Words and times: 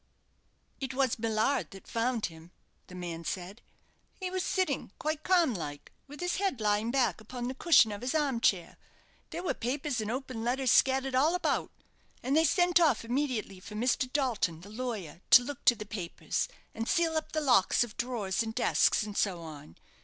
"It 0.79 0.95
was 0.95 1.19
Millard 1.19 1.69
that 1.69 1.85
found 1.87 2.25
him," 2.25 2.51
the 2.87 2.95
man 2.95 3.23
said. 3.23 3.61
"He 4.19 4.31
was 4.31 4.43
sitting, 4.43 4.91
quite 4.97 5.21
calm 5.21 5.53
like, 5.53 5.91
with 6.07 6.21
his 6.21 6.37
head 6.37 6.59
lying 6.59 6.89
back 6.89 7.21
upon 7.21 7.47
the 7.47 7.53
cushion 7.53 7.91
of 7.91 8.01
his 8.01 8.15
arm 8.15 8.39
chair. 8.41 8.77
There 9.29 9.43
were 9.43 9.53
papers 9.53 10.01
and 10.01 10.09
open 10.09 10.43
letters 10.43 10.71
scattered 10.71 11.13
all 11.13 11.35
about; 11.35 11.69
and 12.23 12.35
they 12.35 12.45
sent 12.45 12.79
off 12.79 13.05
immediately 13.05 13.59
for 13.59 13.75
Mr. 13.75 14.11
Dalton, 14.11 14.61
the 14.61 14.71
lawyer, 14.71 15.21
to 15.29 15.43
look 15.43 15.63
to 15.65 15.75
the 15.75 15.85
papers, 15.85 16.47
and 16.73 16.89
seal 16.89 17.15
up 17.15 17.33
the 17.33 17.39
locks 17.39 17.83
of 17.83 17.95
drawers 17.95 18.41
and 18.41 18.55
desks, 18.55 19.03
and 19.03 19.15
so 19.15 19.41
on. 19.43 19.75